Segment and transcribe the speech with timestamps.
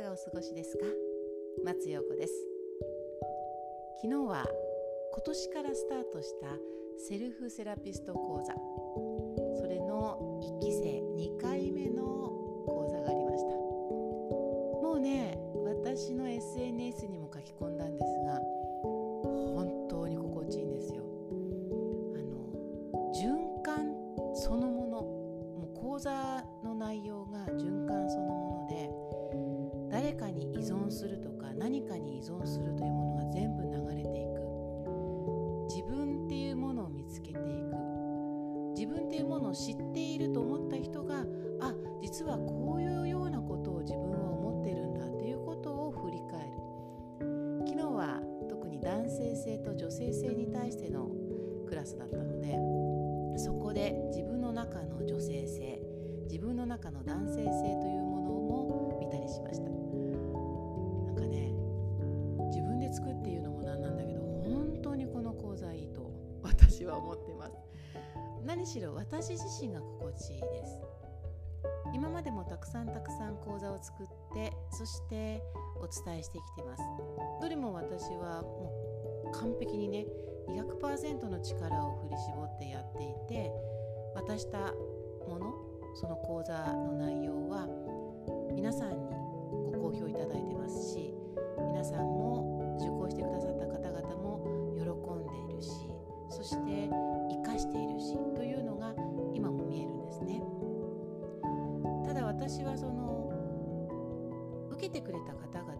[0.00, 0.86] かがお過ごしですか？
[1.62, 2.32] 松陽子です。
[4.00, 4.46] 昨日は
[5.12, 6.46] 今年からスタートした
[6.96, 8.54] セルフセラピスト講座。
[9.60, 12.02] それの1期生2回目の
[12.66, 13.48] 講座がありました。
[13.50, 18.19] もうね私の SNS にも書き込んだんです。
[30.10, 34.40] 誰かに依存するとか何かに依存するというものが全部流れていく。
[35.68, 37.38] 自分っていうものを見つけていく。
[38.74, 41.24] 自分っていうものを知っていると思った人が
[41.60, 47.68] あ実はこういうようなことを自分は思ってるんだっていうことを振り返る。
[47.68, 51.08] 昨日は特に男性性と女性性に対しての
[51.68, 55.80] クラスだったのでそこで自分の中の女性性
[56.24, 57.44] 自分の中の男性性
[57.80, 57.99] という
[68.60, 70.82] 何しろ私自身が心地いいです。
[71.94, 75.42] 今までもたくさんたくさん講座を作ってそして
[75.80, 76.82] お伝えしてきてます。
[77.40, 80.04] どれも私はもう完璧にね
[80.50, 83.50] 200%の力を振り絞ってやっていて
[84.14, 84.58] 渡した
[85.26, 85.54] もの
[85.94, 87.66] その講座の内容は
[88.54, 89.08] 皆さんに
[89.72, 91.14] ご好評いただいてますし
[91.66, 92.19] 皆さんも
[102.40, 103.28] 私はその
[104.72, 105.74] 受けてくれた方々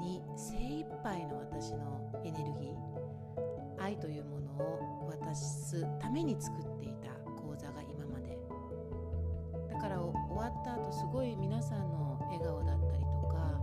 [0.00, 7.10] に精一杯の私のエネルギー愛というものを渡すために作っていた
[7.42, 8.38] 講座が今まで。
[9.68, 13.60] だから終わった後すごい皆さんの笑顔だったりとか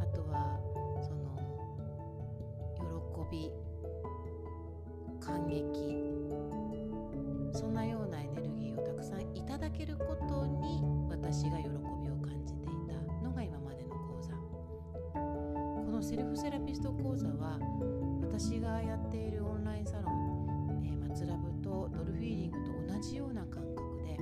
[0.00, 0.60] あとは
[1.02, 1.34] その
[3.26, 3.50] 喜び
[5.20, 5.68] 感激
[7.52, 10.67] そんなようなエネルギーをたくさんいただけることに
[11.30, 14.32] 私が喜びを感じていたのが今までの講座。
[15.12, 17.58] このセルフセラピスト講座は
[18.22, 24.16] 私がやっているオンラインサロン、えー、マツラブとドルフィーリングと同じような感覚で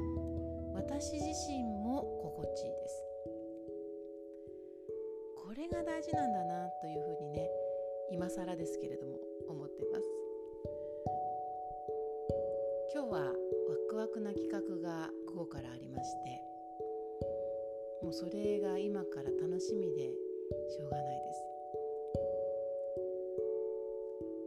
[0.74, 3.04] 私自身も心地いいです。
[5.36, 7.48] これが大事なんだなというふうにね
[8.10, 9.14] 今更ですけれども
[9.48, 10.04] 思ってます。
[12.92, 13.32] 今日はワ
[13.88, 16.55] クワクな企画が午後からありまして
[18.02, 20.12] もうそれが今から楽しみで
[20.70, 21.56] しょうがないです。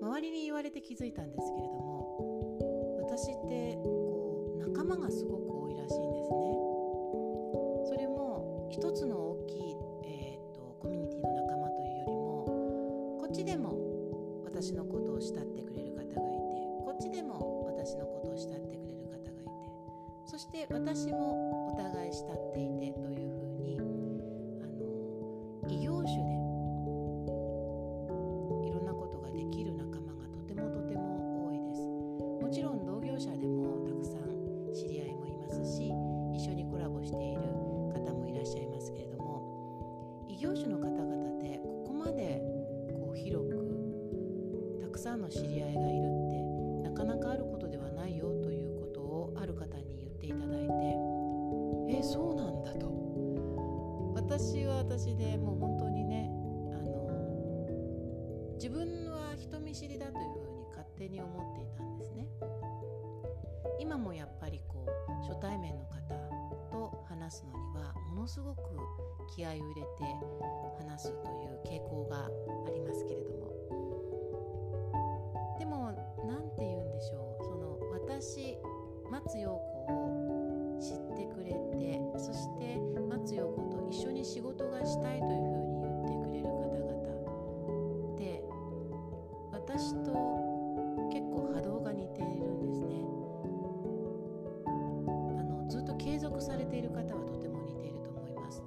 [0.02, 6.40] 周りに言われて気づいたんですけれども私ってこう仲間がすごく多いらしいんですね。
[7.90, 12.46] それも一つの大きい、えーと、コミュニティの仲間というよりも
[13.20, 13.76] こっちでも
[14.46, 16.20] 私のことを慕ってくれる方がいて
[16.86, 19.52] こっちでも私のことを慕ってくれる方がいて
[20.26, 23.19] そして私もお互い慕っていてという
[45.00, 50.74] くさんの知り合いがいるってなかなかあることではないよということをある方に言っていただいて
[51.98, 52.90] えそうなんだと。
[54.14, 56.30] 私は私でもう本当にね
[56.74, 57.70] あの
[58.56, 62.28] 自分は人見知りだというふうに勝手に思っていたんですね。
[63.80, 65.96] 今もやっぱりこう初対面の方
[66.70, 68.60] と話すのにはものすごく
[69.34, 69.88] 気合を入れて
[70.78, 71.29] 話すと
[89.80, 90.12] 私と
[91.10, 93.00] 結構波動が似ているんですね。
[94.68, 94.70] あ
[95.42, 98.62] のずっと継続されている方はとても似ていると思います。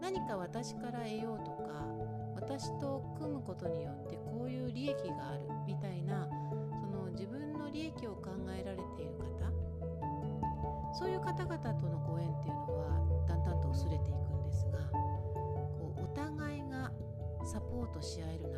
[0.00, 1.86] 何か私から得ようとか
[2.34, 6.28] 私と組むことによってこういう利益があるみたいな
[6.80, 9.52] その自分の利益を考えられている方
[10.98, 16.90] そういう方々とのご縁っていうのはだんだんと薄れていくんですがこうお互いが
[17.44, 18.53] サポートし合える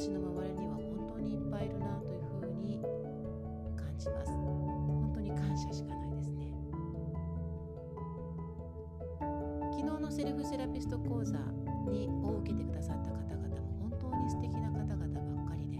[0.00, 2.80] 私の周りには本当にいっぱいいるなというふうに
[3.76, 4.32] 感じます。
[4.32, 6.54] 本当に感謝しかないですね。
[9.76, 11.36] 昨日のセルフセラピスト講座
[11.84, 15.76] にを受けてくださった方々も本当に素敵な方々ばっかりで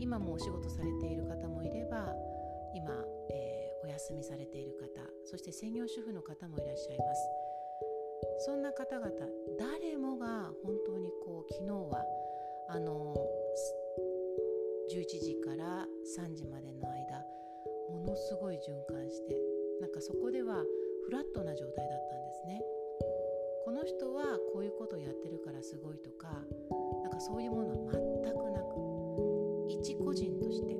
[0.00, 2.12] 今もお仕事されている方もいれば
[2.74, 2.90] 今、
[3.30, 7.22] えー、お休みされている方そして専業主婦の方もいらっしゃいます。
[8.40, 9.10] そんな方々
[9.58, 12.04] 誰もが本当にこう昨日は
[12.70, 13.14] あの
[14.92, 15.86] 11時から
[16.18, 17.24] 3時までの間
[17.90, 19.36] ものすごい循環して
[19.80, 20.62] なんかそこでは
[21.06, 22.60] フラットな状態だったんですね。
[23.64, 26.28] この人はこういうことをやってるからすごいとか
[27.02, 30.74] なんかそういうものは全くなく一個人として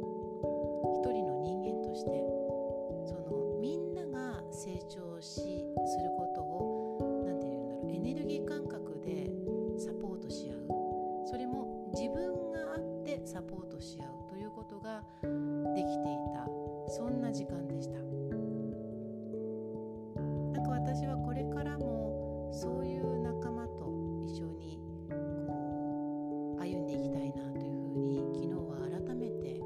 [17.29, 17.99] な時間でした。
[17.99, 18.05] な
[20.61, 20.71] んか。
[20.71, 23.93] 私はこれからもそういう仲間と
[24.25, 24.81] 一緒に
[25.11, 29.61] こう歩んでいきたいなというふうに昨日は改めて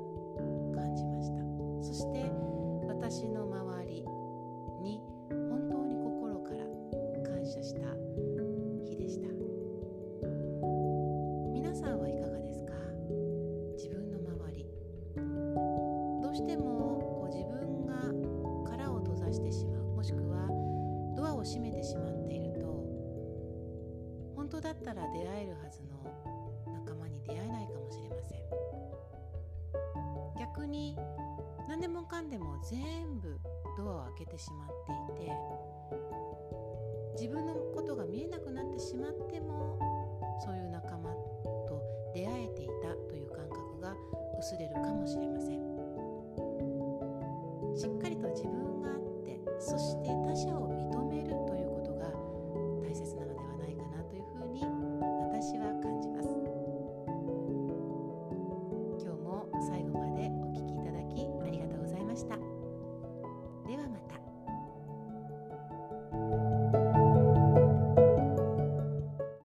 [0.75, 1.37] 感じました。
[1.81, 2.33] そして
[2.89, 4.05] 私の周り
[4.83, 5.01] に
[5.31, 6.67] 本当に心から
[7.23, 7.95] 感謝した
[8.85, 9.29] 日でした。
[11.55, 12.73] 皆さんはいかがですか？
[13.77, 14.67] 自分の周り。
[16.21, 16.82] どうしても
[24.63, 25.99] だったら出会えるはずの
[26.73, 28.39] 仲間に出会えないかもしれません。
[30.39, 30.97] 逆に
[31.69, 33.41] 何でもかんでも全部
[33.77, 34.69] ドアを開けてしまっ
[35.17, 35.33] ていて
[37.15, 39.79] 自分のことが見えなくなってしまっても
[40.45, 41.11] そういう仲間
[41.67, 41.83] と
[42.15, 43.95] 出会えていたという感覚が
[44.39, 45.62] 薄れるかもしれません。